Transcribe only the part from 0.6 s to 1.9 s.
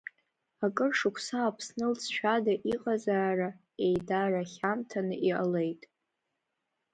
Акыр шықәса Аԥсны